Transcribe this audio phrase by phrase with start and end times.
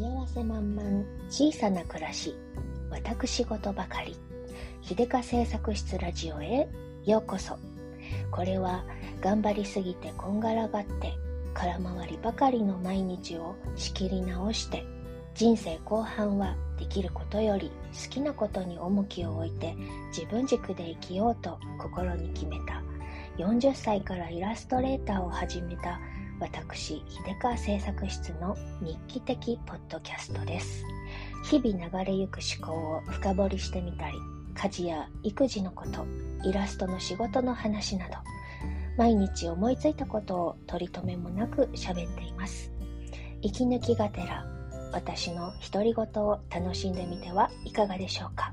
[0.00, 2.34] 幸せ満々小さな暮らし
[2.88, 4.16] 私事ばかり。
[4.80, 6.66] 秀香製作室ラジオへ
[7.04, 7.58] ようこそ。
[8.30, 8.82] これは
[9.20, 11.12] 頑張りすぎてこんがらがって
[11.52, 14.86] 空回りばかりの毎日を仕切り直して
[15.34, 19.74] 人生後半はできることより好きなことに重きを置いて
[20.16, 22.82] 自分軸で生きようと心に決めた。
[23.36, 26.00] 40歳からイラストレーターを始めた
[26.40, 30.84] 私秀川製作室の日記的ポッドキャストです。
[31.44, 34.14] 日々流れゆく思考を深掘りしてみたり
[34.54, 36.06] 家事や育児のこと
[36.48, 38.14] イラストの仕事の話など
[38.96, 42.72] 毎日思いついたことを取り留めもなく喋っています。
[43.42, 44.46] 息抜きがてら
[44.92, 48.49] 私の独り言を楽しんでみてはいかがでしょうか？